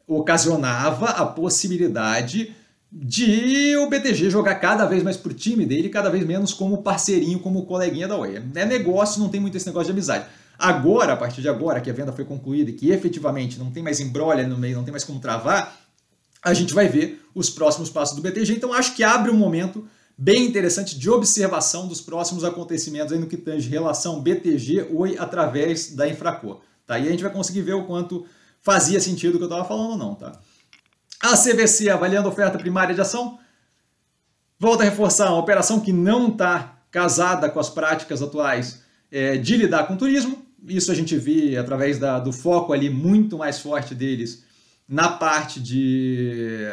ocasionava 0.06 1.06
a 1.06 1.26
possibilidade 1.26 2.54
de 2.92 3.76
o 3.76 3.88
BTG 3.88 4.30
jogar 4.30 4.54
cada 4.56 4.86
vez 4.86 5.02
mais 5.02 5.16
pro 5.16 5.34
time 5.34 5.66
dele, 5.66 5.88
cada 5.88 6.08
vez 6.08 6.24
menos 6.24 6.54
como 6.54 6.82
parceirinho, 6.82 7.40
como 7.40 7.66
coleguinha 7.66 8.06
da 8.06 8.16
Oi. 8.16 8.42
É 8.54 8.64
negócio, 8.64 9.20
não 9.20 9.28
tem 9.28 9.40
muito 9.40 9.56
esse 9.56 9.66
negócio 9.66 9.86
de 9.86 9.92
amizade. 9.92 10.26
Agora, 10.58 11.12
a 11.12 11.16
partir 11.16 11.42
de 11.42 11.48
agora, 11.48 11.80
que 11.80 11.90
a 11.90 11.92
venda 11.92 12.12
foi 12.12 12.24
concluída 12.24 12.70
e 12.70 12.72
que 12.72 12.90
efetivamente 12.90 13.58
não 13.58 13.70
tem 13.70 13.82
mais 13.82 14.00
embrolha 14.00 14.46
no 14.46 14.56
meio, 14.56 14.76
não 14.76 14.84
tem 14.84 14.92
mais 14.92 15.04
como 15.04 15.20
travar, 15.20 15.76
a 16.46 16.54
gente 16.54 16.72
vai 16.72 16.87
ver 16.87 17.20
os 17.34 17.50
próximos 17.50 17.90
passos 17.90 18.14
do 18.14 18.22
BTG. 18.22 18.54
Então, 18.54 18.72
acho 18.72 18.94
que 18.94 19.02
abre 19.02 19.32
um 19.32 19.37
momento 19.37 19.84
bem 20.16 20.46
interessante 20.46 20.96
de 20.96 21.10
observação 21.10 21.88
dos 21.88 22.00
próximos 22.00 22.44
acontecimentos 22.44 23.12
aí 23.12 23.19
no 23.19 23.26
que 23.26 23.37
tange 23.37 23.69
relação 23.69 24.22
BTG-Oi 24.22 25.16
através 25.19 25.90
da 25.96 26.08
Infracor. 26.08 26.60
Tá? 26.87 27.00
E 27.00 27.08
a 27.08 27.10
gente 27.10 27.25
vai 27.25 27.32
conseguir 27.32 27.62
ver 27.62 27.75
o 27.75 27.84
quanto 27.84 28.25
fazia 28.60 29.00
sentido 29.00 29.34
o 29.34 29.38
que 29.38 29.43
eu 29.43 29.48
estava 29.48 29.64
falando 29.64 29.90
ou 29.90 29.98
não, 29.98 30.14
tá? 30.14 30.40
A 31.20 31.37
CVC 31.37 31.90
avaliando 31.90 32.28
oferta 32.28 32.56
primária 32.56 32.94
de 32.94 33.00
ação. 33.00 33.40
Volta 34.56 34.84
a 34.84 34.88
reforçar, 34.88 35.31
uma 35.31 35.40
operação 35.40 35.81
que 35.81 35.93
não 35.93 36.28
está 36.28 36.78
casada 36.93 37.50
com 37.50 37.58
as 37.58 37.69
práticas 37.69 38.22
atuais 38.22 38.82
é, 39.10 39.37
de 39.37 39.56
lidar 39.56 39.88
com 39.88 39.96
turismo. 39.96 40.46
Isso 40.64 40.93
a 40.93 40.94
gente 40.94 41.16
vê 41.16 41.56
através 41.56 41.98
da, 41.98 42.20
do 42.20 42.32
foco 42.32 42.72
ali 42.72 42.88
muito 42.88 43.37
mais 43.37 43.58
forte 43.58 43.96
deles 43.96 44.45
na 44.88 45.08
parte 45.08 45.60
de 45.60 46.68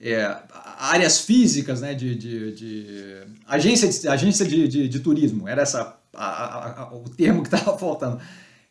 é, 0.00 0.36
áreas 0.78 1.20
físicas, 1.20 1.80
né, 1.80 1.94
de, 1.94 2.14
de, 2.14 2.52
de 2.52 3.16
agência, 3.46 3.88
de, 3.88 4.08
agência 4.08 4.46
de, 4.46 4.88
de, 4.88 5.00
turismo. 5.00 5.48
Era 5.48 5.62
essa 5.62 5.96
a, 6.12 6.82
a, 6.82 6.94
o 6.94 7.08
termo 7.08 7.42
que 7.42 7.54
estava 7.54 7.78
faltando. 7.78 8.20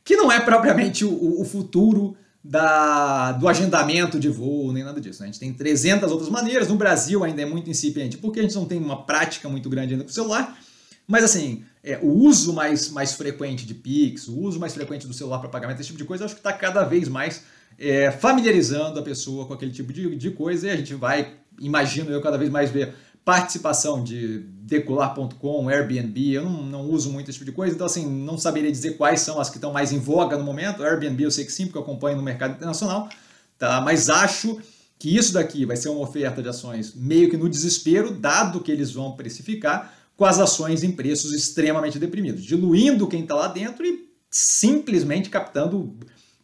Que 0.03 0.15
não 0.15 0.31
é 0.31 0.39
propriamente 0.39 1.05
o, 1.05 1.41
o 1.41 1.45
futuro 1.45 2.17
da, 2.43 3.31
do 3.33 3.47
agendamento 3.47 4.19
de 4.19 4.27
voo, 4.27 4.73
nem 4.73 4.83
nada 4.83 4.99
disso. 4.99 5.21
Né? 5.21 5.29
A 5.29 5.31
gente 5.31 5.39
tem 5.39 5.53
300 5.53 6.11
outras 6.11 6.29
maneiras. 6.29 6.67
No 6.67 6.75
Brasil 6.75 7.23
ainda 7.23 7.41
é 7.41 7.45
muito 7.45 7.69
incipiente, 7.69 8.17
porque 8.17 8.39
a 8.39 8.43
gente 8.43 8.55
não 8.55 8.65
tem 8.65 8.79
uma 8.79 9.03
prática 9.03 9.47
muito 9.47 9.69
grande 9.69 9.93
ainda 9.93 10.03
com 10.03 10.09
o 10.09 10.13
celular. 10.13 10.57
Mas 11.07 11.23
assim, 11.23 11.63
é, 11.83 11.99
o 12.01 12.09
uso 12.09 12.53
mais, 12.53 12.89
mais 12.89 13.13
frequente 13.13 13.65
de 13.65 13.73
Pix, 13.73 14.27
o 14.27 14.37
uso 14.37 14.59
mais 14.59 14.73
frequente 14.73 15.07
do 15.07 15.13
celular 15.13 15.39
para 15.39 15.49
pagamento, 15.49 15.79
esse 15.79 15.87
tipo 15.87 15.97
de 15.97 16.05
coisa, 16.05 16.25
acho 16.25 16.33
que 16.33 16.39
está 16.39 16.53
cada 16.53 16.83
vez 16.83 17.07
mais 17.07 17.43
é, 17.81 18.11
familiarizando 18.11 18.99
a 18.99 19.03
pessoa 19.03 19.47
com 19.47 19.53
aquele 19.53 19.71
tipo 19.71 19.91
de, 19.91 20.15
de 20.15 20.29
coisa 20.29 20.67
e 20.67 20.69
a 20.69 20.75
gente 20.75 20.93
vai, 20.93 21.33
imagino 21.59 22.11
eu, 22.11 22.21
cada 22.21 22.37
vez 22.37 22.51
mais 22.51 22.69
ver 22.69 22.93
participação 23.25 24.03
de 24.03 24.39
decolar.com, 24.39 25.67
Airbnb, 25.67 26.31
eu 26.31 26.43
não, 26.43 26.63
não, 26.63 26.81
uso 26.89 27.11
muito 27.11 27.29
esse 27.29 27.39
tipo 27.39 27.49
de 27.49 27.55
coisa, 27.55 27.73
então 27.73 27.85
assim, 27.85 28.07
não 28.07 28.37
saberia 28.37 28.71
dizer 28.71 28.97
quais 28.97 29.21
são 29.21 29.39
as 29.39 29.49
que 29.49 29.57
estão 29.57 29.73
mais 29.73 29.91
em 29.91 29.99
voga 29.99 30.37
no 30.37 30.43
momento. 30.43 30.83
Airbnb 30.83 31.23
eu 31.23 31.31
sei 31.31 31.43
que 31.43 31.51
sim, 31.51 31.65
porque 31.65 31.77
eu 31.77 31.81
acompanho 31.81 32.17
no 32.17 32.23
mercado 32.23 32.55
internacional, 32.55 33.09
tá? 33.57 33.81
mas 33.81 34.09
acho 34.09 34.59
que 34.97 35.15
isso 35.15 35.33
daqui 35.33 35.65
vai 35.65 35.75
ser 35.75 35.89
uma 35.89 36.01
oferta 36.01 36.41
de 36.41 36.49
ações 36.49 36.93
meio 36.95 37.29
que 37.29 37.37
no 37.37 37.49
desespero, 37.49 38.11
dado 38.11 38.61
que 38.61 38.71
eles 38.71 38.91
vão 38.91 39.15
precificar 39.15 39.93
com 40.15 40.25
as 40.25 40.39
ações 40.39 40.83
em 40.83 40.91
preços 40.91 41.33
extremamente 41.33 41.97
deprimidos, 41.97 42.43
diluindo 42.43 43.07
quem 43.07 43.23
está 43.23 43.33
lá 43.33 43.47
dentro 43.47 43.85
e 43.85 44.07
simplesmente 44.29 45.29
captando 45.29 45.95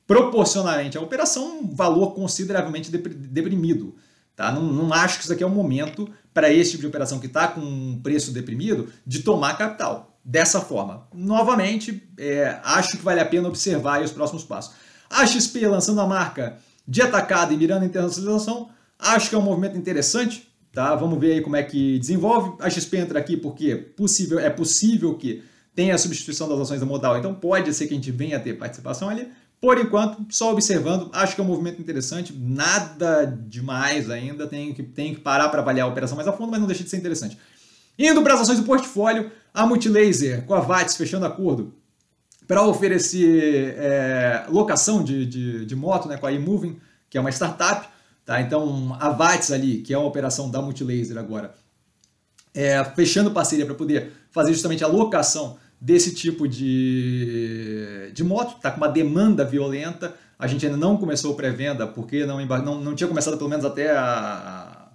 proporcionalmente 0.08 0.98
à 0.98 1.02
operação 1.02 1.60
um 1.60 1.76
valor 1.76 2.16
consideravelmente 2.16 2.90
deprimido. 2.90 3.96
Tá? 4.36 4.52
Não, 4.52 4.64
não 4.64 4.94
acho 4.94 5.18
que 5.18 5.24
isso 5.26 5.34
aqui 5.34 5.44
é 5.44 5.48
o 5.48 5.50
momento 5.50 6.10
para 6.34 6.52
esse 6.52 6.72
tipo 6.72 6.82
de 6.82 6.88
operação 6.88 7.20
que 7.20 7.28
está 7.28 7.48
com 7.48 7.60
um 7.60 8.00
preço 8.02 8.32
deprimido 8.32 8.88
de 9.06 9.20
tomar 9.20 9.58
capital 9.58 10.18
dessa 10.24 10.62
forma. 10.62 11.08
Novamente, 11.14 12.08
é, 12.18 12.60
acho 12.64 12.98
que 12.98 13.04
vale 13.04 13.20
a 13.20 13.26
pena 13.26 13.48
observar 13.48 14.02
os 14.02 14.12
próximos 14.12 14.44
passos. 14.44 14.74
A 15.10 15.26
XP 15.26 15.68
lançando 15.68 16.02
a 16.02 16.06
marca 16.06 16.58
de 16.88 17.02
atacada 17.02 17.54
e 17.54 17.58
mirando 17.58 17.84
a 17.84 17.86
internacionalização, 17.86 18.70
acho 18.98 19.30
que 19.30 19.36
é 19.36 19.38
um 19.38 19.42
movimento 19.42 19.78
interessante. 19.78 20.48
Tá? 20.72 20.94
Vamos 20.96 21.20
ver 21.20 21.34
aí 21.34 21.42
como 21.42 21.56
é 21.56 21.64
que 21.64 21.98
desenvolve. 21.98 22.56
A 22.62 22.70
XP 22.70 22.98
entra 22.98 23.20
aqui 23.20 23.36
porque 23.36 23.76
possível, 23.76 24.38
é 24.40 24.50
possível 24.50 25.16
que 25.16 25.44
tenha 25.74 25.96
a 25.96 25.98
substituição 25.98 26.48
das 26.48 26.60
ações 26.60 26.80
da 26.80 26.86
modal, 26.86 27.18
então 27.18 27.34
pode 27.34 27.74
ser 27.74 27.88
que 27.88 27.94
a 27.94 27.98
gente 27.98 28.12
venha 28.12 28.38
a 28.38 28.40
ter 28.40 28.54
participação 28.54 29.10
ali. 29.10 29.28
Por 29.60 29.80
enquanto, 29.80 30.26
só 30.30 30.52
observando, 30.52 31.10
acho 31.14 31.34
que 31.34 31.42
é 31.42 31.44
um 31.44 31.48
movimento 31.48 31.82
interessante, 31.82 32.32
nada 32.32 33.26
demais 33.26 34.10
ainda, 34.10 34.46
tem 34.46 34.72
que, 34.74 34.84
tem 34.84 35.16
que 35.16 35.22
parar 35.22 35.50
para 35.50 35.62
avaliar 35.62 35.88
a 35.88 35.90
operação 35.90 36.16
mais 36.16 36.28
a 36.28 36.34
fundo, 36.34 36.52
mas 36.52 36.60
não 36.60 36.68
deixa 36.68 36.84
de 36.84 36.90
ser 36.90 36.98
interessante. 36.98 37.38
Indo 37.98 38.22
para 38.22 38.36
as 38.36 38.42
ações 38.42 38.60
do 38.60 38.66
portfólio, 38.66 39.32
a 39.52 39.66
Multilaser 39.66 40.46
com 40.46 40.54
a 40.54 40.60
VATS 40.60 40.96
fechando 40.96 41.26
acordo 41.26 41.74
para 42.48 42.62
oferecer 42.62 43.76
é, 43.78 44.46
locação 44.50 45.04
de, 45.04 45.26
de, 45.26 45.66
de, 45.66 45.76
moto 45.76 46.08
né, 46.08 46.18
com 46.18 46.28
a 46.28 46.32
eMoving, 46.32 46.80
que 47.10 47.18
é 47.18 47.22
uma 47.22 47.32
startup. 47.32 47.90
Tá? 48.24 48.40
Então, 48.40 48.96
a 49.00 49.10
VATS 49.10 49.52
ali, 49.52 49.82
que 49.82 49.94
é 49.94 49.98
uma 49.98 50.08
operação 50.08 50.52
da 50.52 50.62
Multilaser 50.62 51.18
agora, 51.18 51.56
é, 52.54 52.84
fechando 52.84 53.32
parceria 53.32 53.66
para 53.66 53.76
poder 53.76 54.14
fazer 54.32 54.54
justamente 54.54 54.84
a 54.84 54.88
locação 54.88 55.58
desse 55.80 56.14
tipo 56.14 56.48
de, 56.48 58.12
de 58.14 58.24
moto, 58.24 58.58
está 58.58 58.72
com 58.72 58.78
uma 58.78 58.90
demanda 58.90 59.46
violenta. 59.46 60.14
A 60.38 60.48
gente 60.48 60.66
ainda 60.66 60.78
não 60.78 60.98
começou 60.98 61.36
pré-venda 61.36 61.88
porque 61.88 62.26
não, 62.26 62.44
não, 62.46 62.82
não 62.82 62.96
tinha 62.96 63.08
começado 63.08 63.38
pelo 63.38 63.50
menos 63.50 63.66
até 63.66 63.92
a, 63.92 64.88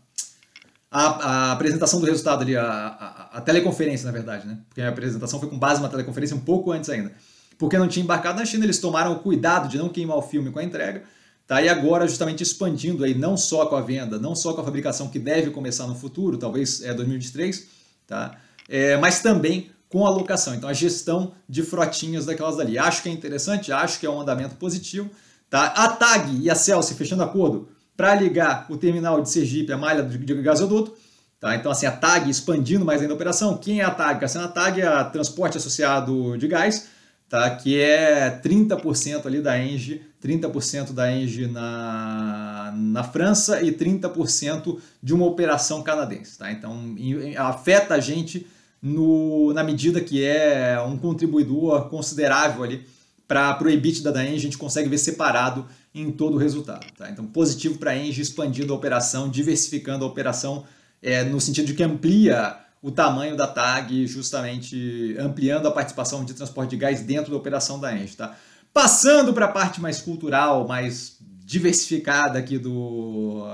a, 0.91 1.01
a, 1.01 1.53
apresentação 1.53 2.01
do 2.01 2.07
resultado 2.07 2.43
ali, 2.43 2.57
a, 2.57 2.65
a, 2.65 3.39
a, 3.39 3.41
teleconferência, 3.41 4.07
na 4.07 4.13
verdade, 4.13 4.47
né? 4.47 4.59
Porque 4.69 4.83
a 4.83 4.89
apresentação 4.89 5.41
foi 5.41 5.49
com 5.49 5.59
base 5.59 5.81
numa 5.81 5.89
teleconferência 5.89 6.37
um 6.37 6.41
pouco 6.41 6.71
antes 6.71 6.91
ainda. 6.91 7.13
Porque 7.59 7.79
não 7.79 7.89
tinha 7.89 8.03
embarcado 8.03 8.39
na 8.39 8.45
China, 8.45 8.65
eles 8.65 8.79
tomaram 8.79 9.13
o 9.13 9.21
cuidado 9.21 9.69
de 9.69 9.79
não 9.79 9.89
queimar 9.89 10.17
o 10.17 10.23
filme 10.23 10.51
com 10.51 10.59
a 10.59 10.65
entrega. 10.65 11.03
Tá? 11.47 11.63
E 11.63 11.69
agora, 11.69 12.07
justamente 12.07 12.43
expandindo 12.43 13.05
aí, 13.05 13.15
não 13.15 13.37
só 13.37 13.67
com 13.67 13.77
a 13.77 13.81
venda, 13.81 14.19
não 14.19 14.35
só 14.35 14.53
com 14.53 14.61
a 14.61 14.65
fabricação 14.65 15.09
que 15.09 15.19
deve 15.19 15.51
começar 15.51 15.87
no 15.87 15.95
futuro, 15.95 16.39
talvez 16.39 16.83
é 16.83 16.95
2023, 16.95 17.69
tá? 18.07 18.37
É, 18.69 18.97
mas 18.97 19.21
também 19.21 19.71
com 19.93 20.07
a 20.07 20.11
locação. 20.11 20.55
Então, 20.55 20.71
a 20.71 20.73
gestão 20.73 21.35
de 21.47 21.63
frotinhas 21.63 22.25
daquelas 22.25 22.59
ali. 22.59 22.79
Acho 22.79 23.03
que 23.03 23.11
é 23.11 23.13
interessante, 23.13 23.71
acho 23.71 24.01
que 24.01 24.07
é 24.07 24.11
um 24.11 24.23
andamento 24.23 24.55
positivo. 24.55 25.11
Tá? 25.51 25.67
A 25.67 25.87
TAG 25.89 26.35
e 26.35 26.49
a 26.49 26.55
Celsi 26.55 26.95
fechando 26.95 27.23
acordo 27.23 27.69
para 27.95 28.15
ligar 28.15 28.65
o 28.71 28.79
terminal 28.79 29.21
de 29.21 29.29
Sergipe 29.29 29.71
à 29.71 29.77
malha 29.77 30.03
de 30.03 30.35
gasoduto. 30.43 30.95
Tá? 31.39 31.55
Então, 31.57 31.71
assim, 31.71 31.85
a 31.85 31.93
TAG 31.93 32.31
expandindo 32.31 32.87
mais 32.87 33.03
ainda 33.03 33.13
a 33.13 33.17
operação. 33.17 33.59
Quem 33.59 33.81
é 33.81 33.85
a 33.85 33.91
TAG? 33.91 34.25
A 34.25 34.49
TAG 34.49 34.81
é 34.81 34.87
a 34.87 35.05
Transporte 35.05 35.59
Associado 35.59 36.39
de 36.39 36.49
Gás, 36.49 36.89
tá? 37.29 37.51
que 37.51 37.79
é 37.79 38.41
30% 38.43 39.27
ali 39.27 39.43
da 39.43 39.63
Engie, 39.63 40.01
30% 40.25 40.93
da 40.95 41.13
Engie 41.13 41.49
na, 41.49 42.73
na 42.75 43.05
França 43.05 43.61
e 43.61 43.73
30% 43.73 44.79
de 45.03 45.13
uma 45.13 45.27
operação 45.27 45.83
canadense. 45.83 46.39
Tá? 46.39 46.51
Então, 46.51 46.97
afeta 47.37 47.93
a 47.93 48.01
gente 48.01 48.47
no, 48.83 49.53
na 49.53 49.63
medida 49.63 50.01
que 50.01 50.25
é 50.25 50.81
um 50.81 50.99
contribuidor 50.99 51.89
considerável 51.89 52.65
ali 52.65 52.85
para 53.29 53.57
o 53.63 53.71
EBITDA 53.71 54.11
da 54.11 54.25
Engie, 54.25 54.37
a 54.37 54.41
gente 54.41 54.59
consegue 54.59 54.89
ver 54.89 54.99
separado 54.99 55.67
em 55.95 56.11
todo 56.11 56.35
o 56.35 56.39
resultado. 56.39 56.85
Tá? 56.99 57.09
Então, 57.09 57.25
positivo 57.25 57.79
para 57.79 57.93
a 57.93 57.97
Engie 57.97 58.21
expandindo 58.21 58.73
a 58.73 58.77
operação, 58.77 59.31
diversificando 59.31 60.05
a 60.05 60.09
operação 60.09 60.65
é, 61.01 61.23
no 61.25 61.41
sentido 61.41 61.67
de 61.67 61.75
que 61.75 61.83
amplia 61.83 62.59
o 62.83 62.91
tamanho 62.91 63.37
da 63.37 63.47
TAG, 63.47 64.07
justamente 64.07 65.17
ampliando 65.19 65.67
a 65.69 65.71
participação 65.71 66.25
de 66.25 66.35
transporte 66.35 66.71
de 66.71 66.77
gás 66.77 67.01
dentro 67.03 67.31
da 67.31 67.37
operação 67.37 67.79
da 67.79 67.97
Engie. 67.97 68.17
Tá? 68.17 68.37
Passando 68.75 69.33
para 69.33 69.47
a 69.47 69.53
parte 69.53 69.81
mais 69.81 70.01
cultural, 70.01 70.67
mais 70.67 71.17
diversificada 71.45 72.39
aqui 72.39 72.59
do, 72.59 73.47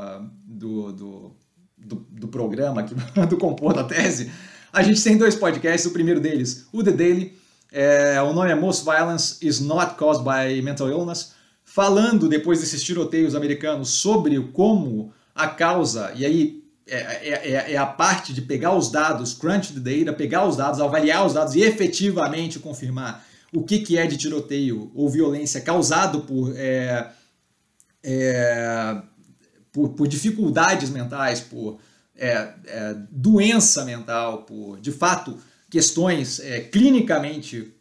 do, 0.44 0.92
do, 0.92 1.36
do, 1.76 2.06
do 2.10 2.28
programa, 2.28 2.80
aqui, 2.80 2.94
do 3.28 3.36
compor 3.36 3.74
da 3.74 3.84
tese, 3.84 4.30
a 4.72 4.82
gente 4.82 5.02
tem 5.02 5.16
dois 5.16 5.34
podcasts, 5.34 5.86
o 5.86 5.92
primeiro 5.92 6.20
deles, 6.20 6.66
o 6.72 6.82
The 6.82 6.92
Daily, 6.92 7.38
é, 7.70 8.20
o 8.22 8.32
nome 8.32 8.50
é 8.50 8.54
Most 8.54 8.84
Violence 8.84 9.36
is 9.46 9.60
Not 9.60 9.94
Caused 9.94 10.24
by 10.24 10.60
Mental 10.62 10.88
Illness, 10.88 11.32
falando 11.64 12.28
depois 12.28 12.60
desses 12.60 12.82
tiroteios 12.82 13.34
americanos 13.34 13.90
sobre 13.90 14.40
como 14.52 15.12
a 15.34 15.48
causa, 15.48 16.12
e 16.16 16.24
aí 16.24 16.64
é, 16.90 16.96
é, 16.96 17.52
é, 17.52 17.72
é, 17.74 17.76
a 17.76 17.84
parte 17.84 18.32
de 18.32 18.40
pegar 18.40 18.74
os 18.74 18.90
dados, 18.90 19.34
crunch 19.34 19.74
the 19.74 19.80
data, 19.80 20.16
pegar 20.16 20.46
os 20.46 20.56
dados, 20.56 20.80
avaliar 20.80 21.26
os 21.26 21.34
dados 21.34 21.54
e 21.54 21.60
efetivamente 21.60 22.58
confirmar 22.58 23.26
o 23.52 23.62
que, 23.62 23.80
que 23.80 23.98
é 23.98 24.06
de 24.06 24.16
tiroteio 24.16 24.90
ou 24.94 25.08
violência 25.08 25.60
causado 25.60 26.20
por, 26.22 26.54
é, 26.56 27.10
é, 28.02 29.02
por, 29.70 29.90
por, 29.90 30.08
dificuldades 30.08 30.88
mentais, 30.88 31.40
por 31.40 31.78
é, 32.18 32.96
doença 33.10 33.84
mental, 33.84 34.42
por 34.42 34.80
de 34.80 34.92
fato 34.92 35.38
questões 35.70 36.40
clinicamente 36.72 37.74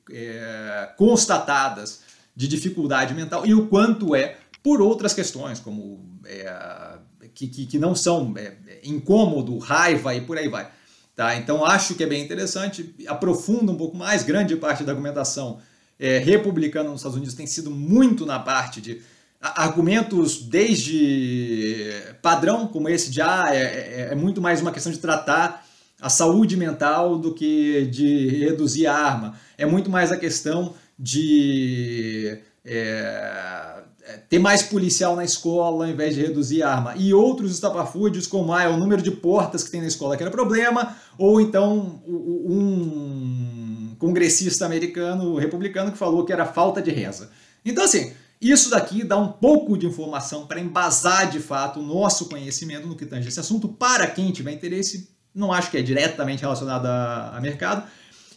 constatadas 0.97 2.01
de 2.35 2.47
dificuldade 2.47 3.13
mental 3.13 3.45
e 3.45 3.53
o 3.53 3.67
quanto 3.67 4.15
é 4.15 4.37
por 4.61 4.81
outras 4.81 5.13
questões, 5.13 5.59
como 5.59 6.05
é, 6.25 6.97
que, 7.33 7.47
que, 7.47 7.65
que, 7.65 7.79
não 7.79 7.95
são 7.95 8.33
é, 8.37 8.53
incômodo, 8.83 9.57
raiva 9.57 10.13
e 10.13 10.21
por 10.21 10.37
aí 10.37 10.49
vai. 10.49 10.69
Tá? 11.15 11.35
Então 11.37 11.65
acho 11.65 11.95
que 11.95 12.03
é 12.03 12.05
bem 12.05 12.23
interessante, 12.23 12.93
aprofunda 13.07 13.71
um 13.71 13.77
pouco 13.77 13.95
mais, 13.95 14.23
grande 14.23 14.55
parte 14.55 14.83
da 14.83 14.91
argumentação 14.91 15.59
é, 15.99 16.19
republicana 16.19 16.89
nos 16.89 16.99
Estados 16.99 17.17
Unidos 17.17 17.33
tem 17.33 17.47
sido 17.47 17.71
muito 17.71 18.25
na 18.25 18.39
parte 18.39 18.81
de 18.81 19.01
argumentos 19.41 20.41
desde 20.41 21.91
padrão, 22.21 22.67
como 22.67 22.89
esse 22.89 23.11
de 23.11 23.21
ah, 23.21 23.47
é, 23.51 23.57
é, 23.57 24.07
é 24.11 24.15
muito 24.15 24.41
mais 24.41 24.61
uma 24.61 24.71
questão 24.71 24.91
de 24.91 24.97
tratar 24.97 25.65
a 26.01 26.09
saúde 26.09 26.55
mental 26.55 27.17
do 27.17 27.33
que 27.33 27.85
de 27.87 28.27
reduzir 28.45 28.87
a 28.87 28.95
arma. 28.95 29.35
É 29.57 29.65
muito 29.65 29.89
mais 29.89 30.11
a 30.11 30.17
questão 30.17 30.73
de 30.97 32.39
é, 32.65 33.83
é, 34.03 34.17
ter 34.29 34.39
mais 34.39 34.63
policial 34.63 35.15
na 35.15 35.23
escola 35.23 35.85
ao 35.85 35.91
invés 35.91 36.15
de 36.15 36.21
reduzir 36.21 36.63
a 36.63 36.69
arma. 36.69 36.95
E 36.95 37.13
outros 37.13 37.51
estapafúrdios, 37.51 38.27
como 38.27 38.53
ah, 38.53 38.63
é 38.63 38.67
o 38.67 38.77
número 38.77 39.01
de 39.01 39.11
portas 39.11 39.63
que 39.63 39.71
tem 39.71 39.81
na 39.81 39.87
escola 39.87 40.15
que 40.15 40.23
era 40.23 40.31
problema, 40.31 40.95
ou 41.17 41.41
então 41.41 42.01
um 42.07 43.95
congressista 43.97 44.65
americano, 44.65 45.35
republicano, 45.35 45.91
que 45.91 45.97
falou 45.97 46.23
que 46.23 46.33
era 46.33 46.45
falta 46.45 46.81
de 46.81 46.91
reza. 46.91 47.31
Então, 47.65 47.83
assim, 47.83 48.13
isso 48.41 48.69
daqui 48.69 49.03
dá 49.03 49.17
um 49.17 49.31
pouco 49.31 49.77
de 49.77 49.85
informação 49.85 50.45
para 50.45 50.59
embasar 50.59 51.29
de 51.29 51.39
fato 51.39 51.79
o 51.79 51.83
nosso 51.83 52.29
conhecimento 52.29 52.87
no 52.87 52.95
que 52.95 53.05
tange 53.05 53.27
esse 53.27 53.39
assunto, 53.39 53.67
para 53.67 54.07
quem 54.07 54.31
tiver 54.31 54.51
interesse. 54.51 55.09
Não 55.33 55.51
acho 55.51 55.71
que 55.71 55.77
é 55.77 55.81
diretamente 55.81 56.41
relacionado 56.41 56.85
a, 56.85 57.37
a 57.37 57.41
mercado, 57.41 57.83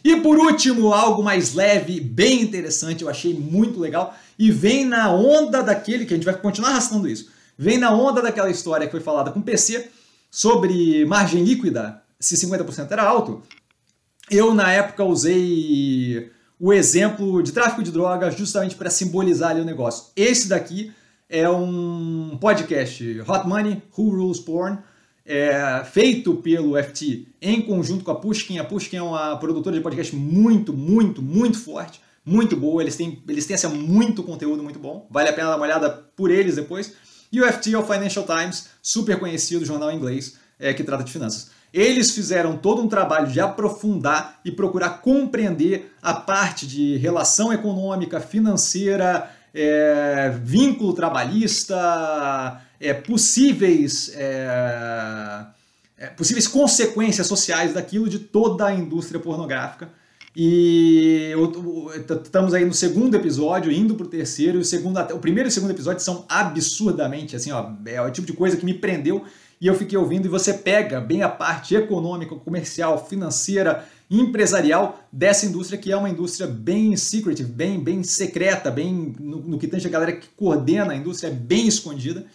e 0.03 0.15
por 0.17 0.37
último, 0.37 0.93
algo 0.93 1.23
mais 1.23 1.53
leve, 1.53 1.99
bem 1.99 2.41
interessante, 2.41 3.03
eu 3.03 3.09
achei 3.09 3.33
muito 3.33 3.79
legal, 3.79 4.15
e 4.37 4.49
vem 4.51 4.83
na 4.85 5.11
onda 5.13 5.61
daquele, 5.61 6.05
que 6.05 6.13
a 6.13 6.17
gente 6.17 6.25
vai 6.25 6.35
continuar 6.35 6.71
arrastando 6.71 7.07
isso, 7.07 7.29
vem 7.57 7.77
na 7.77 7.93
onda 7.93 8.21
daquela 8.21 8.49
história 8.49 8.87
que 8.87 8.91
foi 8.91 8.99
falada 8.99 9.31
com 9.31 9.39
o 9.39 9.43
PC 9.43 9.89
sobre 10.29 11.05
margem 11.05 11.43
líquida, 11.43 12.01
se 12.19 12.35
50% 12.35 12.89
era 12.91 13.03
alto. 13.03 13.43
Eu, 14.29 14.53
na 14.53 14.71
época, 14.71 15.03
usei 15.03 16.31
o 16.61 16.71
exemplo 16.71 17.41
de 17.41 17.51
tráfico 17.51 17.81
de 17.81 17.91
drogas 17.91 18.37
justamente 18.37 18.75
para 18.75 18.91
simbolizar 18.91 19.49
ali 19.49 19.61
o 19.61 19.65
negócio. 19.65 20.11
Esse 20.15 20.47
daqui 20.47 20.91
é 21.27 21.49
um 21.49 22.37
podcast, 22.39 23.21
Hot 23.21 23.47
Money, 23.47 23.81
Who 23.97 24.11
Rules 24.11 24.39
Porn, 24.39 24.77
é, 25.25 25.83
feito 25.91 26.35
pelo 26.35 26.77
FT 26.77 27.29
em 27.41 27.63
conjunto 27.63 28.05
com 28.05 28.11
a 28.11 28.15
Pushkin. 28.15 28.59
A 28.59 28.63
Pushkin 28.63 28.97
é 28.97 29.01
uma 29.01 29.37
produtora 29.37 29.75
de 29.75 29.81
podcast 29.81 30.15
muito, 30.15 30.71
muito, 30.71 31.19
muito 31.19 31.57
forte, 31.57 31.99
muito 32.23 32.55
boa. 32.55 32.83
Eles 32.83 32.95
têm, 32.95 33.23
eles 33.27 33.47
têm 33.47 33.55
assim, 33.55 33.67
muito 33.69 34.21
conteúdo 34.21 34.61
muito 34.61 34.77
bom. 34.77 35.07
Vale 35.09 35.29
a 35.29 35.33
pena 35.33 35.49
dar 35.49 35.55
uma 35.55 35.65
olhada 35.65 35.89
por 35.89 36.29
eles 36.29 36.57
depois. 36.57 36.93
E 37.31 37.41
o 37.41 37.51
FT 37.51 37.73
é 37.73 37.77
o 37.79 37.83
Financial 37.83 38.23
Times, 38.23 38.69
super 38.83 39.17
conhecido 39.17 39.65
jornal 39.65 39.91
inglês 39.91 40.37
é, 40.59 40.75
que 40.75 40.83
trata 40.83 41.03
de 41.03 41.11
finanças. 41.11 41.49
Eles 41.73 42.11
fizeram 42.11 42.57
todo 42.57 42.81
um 42.81 42.87
trabalho 42.87 43.27
de 43.27 43.39
aprofundar 43.39 44.39
e 44.43 44.51
procurar 44.51 45.01
compreender 45.01 45.93
a 46.01 46.13
parte 46.13 46.67
de 46.67 46.97
relação 46.97 47.53
econômica, 47.53 48.19
financeira, 48.19 49.31
é, 49.53 50.33
vínculo 50.43 50.93
trabalhista, 50.93 52.61
é, 52.79 52.93
possíveis, 52.93 54.11
é, 54.15 55.45
é, 55.97 56.07
possíveis 56.07 56.47
consequências 56.47 57.27
sociais 57.27 57.73
daquilo 57.73 58.09
de 58.09 58.19
toda 58.19 58.65
a 58.65 58.73
indústria 58.73 59.19
pornográfica. 59.19 59.89
E 60.35 61.33
estamos 62.23 62.53
aí 62.53 62.63
no 62.63 62.73
segundo 62.73 63.15
episódio, 63.15 63.71
indo 63.71 63.95
para 63.95 64.05
o 64.05 64.09
terceiro, 64.09 64.59
o, 64.59 64.63
segundo, 64.63 64.97
o 65.13 65.19
primeiro 65.19 65.47
e 65.47 65.51
o 65.51 65.53
segundo 65.53 65.71
episódio 65.71 66.01
são 66.01 66.25
absurdamente, 66.27 67.35
assim, 67.35 67.51
ó, 67.51 67.71
é 67.85 68.01
o 68.01 68.09
tipo 68.11 68.25
de 68.25 68.33
coisa 68.33 68.55
que 68.55 68.63
me 68.63 68.73
prendeu 68.73 69.25
e 69.61 69.67
eu 69.67 69.75
fiquei 69.75 69.95
ouvindo, 69.95 70.25
e 70.25 70.29
você 70.29 70.55
pega 70.55 70.99
bem 70.99 71.21
a 71.21 71.29
parte 71.29 71.75
econômica, 71.75 72.33
comercial, 72.33 73.05
financeira, 73.05 73.87
empresarial 74.09 75.07
dessa 75.11 75.45
indústria, 75.45 75.79
que 75.79 75.91
é 75.91 75.95
uma 75.95 76.09
indústria 76.09 76.47
bem 76.47 76.97
secretive, 76.97 77.47
bem, 77.47 77.79
bem 77.79 78.01
secreta, 78.01 78.71
bem 78.71 79.13
no, 79.19 79.37
no 79.37 79.59
que 79.59 79.67
tange 79.67 79.87
a 79.87 79.91
galera 79.91 80.13
que 80.13 80.27
coordena 80.35 80.93
a 80.93 80.95
indústria, 80.95 81.29
é 81.29 81.31
bem 81.31 81.67
escondida. 81.67 82.25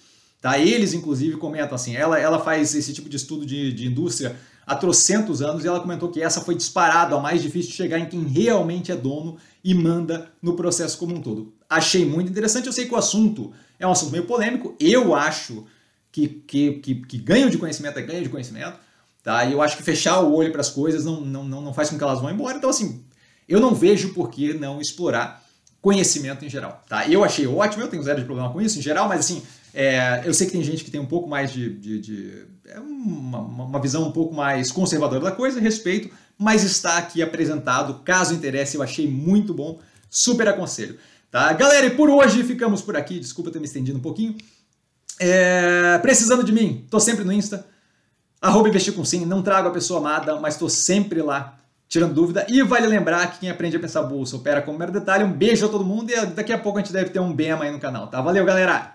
Tá? 0.40 0.56
Eles, 0.56 0.94
inclusive, 0.94 1.36
comentam 1.36 1.74
assim, 1.74 1.96
ela, 1.96 2.16
ela 2.16 2.38
faz 2.38 2.76
esse 2.76 2.92
tipo 2.92 3.08
de 3.08 3.16
estudo 3.16 3.44
de, 3.44 3.72
de 3.72 3.88
indústria 3.88 4.36
há 4.64 4.76
trocentos 4.76 5.42
anos 5.42 5.64
e 5.64 5.66
ela 5.68 5.80
comentou 5.80 6.08
que 6.08 6.22
essa 6.22 6.40
foi 6.40 6.54
disparada 6.54 7.16
a 7.16 7.20
mais 7.20 7.42
difícil 7.42 7.72
de 7.72 7.76
chegar 7.76 7.98
em 7.98 8.06
quem 8.06 8.22
realmente 8.22 8.92
é 8.92 8.96
dono 8.96 9.36
e 9.64 9.74
manda 9.74 10.30
no 10.40 10.54
processo 10.54 10.96
como 10.96 11.16
um 11.16 11.20
todo. 11.20 11.52
Achei 11.68 12.04
muito 12.04 12.30
interessante, 12.30 12.66
eu 12.66 12.72
sei 12.72 12.86
que 12.86 12.94
o 12.94 12.96
assunto 12.96 13.52
é 13.80 13.86
um 13.86 13.90
assunto 13.90 14.12
meio 14.12 14.26
polêmico, 14.26 14.76
eu 14.78 15.12
acho 15.12 15.66
que, 16.16 16.28
que, 16.28 16.72
que, 16.80 16.94
que 16.94 17.18
ganho 17.18 17.50
de 17.50 17.58
conhecimento 17.58 17.98
é 17.98 18.02
ganho 18.02 18.22
de 18.22 18.30
conhecimento, 18.30 18.78
tá? 19.22 19.44
e 19.44 19.52
eu 19.52 19.60
acho 19.60 19.76
que 19.76 19.82
fechar 19.82 20.20
o 20.20 20.34
olho 20.34 20.50
para 20.50 20.62
as 20.62 20.70
coisas 20.70 21.04
não, 21.04 21.20
não, 21.20 21.44
não, 21.44 21.74
faz 21.74 21.90
com 21.90 21.98
que 21.98 22.02
elas 22.02 22.22
vão 22.22 22.30
embora, 22.30 22.56
então 22.56 22.70
assim, 22.70 23.04
eu 23.46 23.60
não 23.60 23.74
vejo 23.74 24.14
por 24.14 24.30
que 24.30 24.54
não 24.54 24.80
explorar 24.80 25.44
conhecimento 25.82 26.42
em 26.42 26.48
geral. 26.48 26.82
Tá? 26.88 27.06
Eu 27.06 27.22
achei 27.22 27.46
ótimo, 27.46 27.82
eu 27.82 27.88
tenho 27.88 28.02
zero 28.02 28.20
de 28.20 28.24
problema 28.24 28.50
com 28.50 28.62
isso 28.62 28.78
em 28.78 28.82
geral, 28.82 29.06
mas 29.08 29.20
assim, 29.20 29.42
é, 29.74 30.22
eu 30.24 30.32
sei 30.32 30.46
que 30.46 30.54
tem 30.54 30.64
gente 30.64 30.82
que 30.82 30.90
tem 30.90 30.98
um 30.98 31.06
pouco 31.06 31.28
mais 31.28 31.52
de. 31.52 31.68
de, 31.68 32.00
de 32.00 32.46
é 32.64 32.80
uma, 32.80 33.40
uma, 33.40 33.78
visão 33.78 34.08
um 34.08 34.10
pouco 34.10 34.34
mais 34.34 34.72
conservadora 34.72 35.22
da 35.22 35.32
coisa, 35.32 35.60
respeito, 35.60 36.10
mas 36.38 36.64
está 36.64 36.96
aqui 36.96 37.22
apresentado. 37.22 38.00
Caso 38.02 38.32
interesse, 38.32 38.76
eu 38.76 38.82
achei 38.82 39.06
muito 39.06 39.52
bom, 39.52 39.78
super 40.08 40.48
aconselho. 40.48 40.98
Tá? 41.30 41.52
Galera, 41.52 41.86
e 41.86 41.90
por 41.90 42.08
hoje 42.08 42.42
ficamos 42.42 42.80
por 42.80 42.96
aqui. 42.96 43.20
Desculpa 43.20 43.50
ter 43.50 43.58
me 43.58 43.66
estendido 43.66 43.98
um 43.98 44.02
pouquinho. 44.02 44.34
É, 45.20 45.98
precisando 45.98 46.44
de 46.44 46.52
mim, 46.52 46.86
tô 46.90 47.00
sempre 47.00 47.24
no 47.24 47.32
Insta. 47.32 47.66
Arroba 48.40 48.68
investir 48.68 48.94
com 48.94 49.04
sim, 49.04 49.24
não 49.24 49.42
trago 49.42 49.68
a 49.68 49.72
pessoa 49.72 49.98
amada, 49.98 50.38
mas 50.38 50.54
estou 50.54 50.68
sempre 50.68 51.22
lá 51.22 51.58
tirando 51.88 52.14
dúvida. 52.14 52.46
E 52.48 52.62
vale 52.62 52.86
lembrar 52.86 53.30
que 53.32 53.40
quem 53.40 53.50
aprende 53.50 53.76
a 53.76 53.80
pensar 53.80 54.02
bolsa 54.02 54.36
opera 54.36 54.60
como 54.62 54.78
mero 54.78 54.92
detalhe. 54.92 55.24
Um 55.24 55.32
beijo 55.32 55.66
a 55.66 55.68
todo 55.68 55.84
mundo 55.84 56.10
e 56.10 56.26
daqui 56.26 56.52
a 56.52 56.58
pouco 56.58 56.78
a 56.78 56.82
gente 56.82 56.92
deve 56.92 57.10
ter 57.10 57.20
um 57.20 57.32
BEM 57.32 57.52
aí 57.52 57.70
no 57.70 57.80
canal, 57.80 58.08
tá? 58.08 58.20
Valeu, 58.20 58.44
galera! 58.44 58.94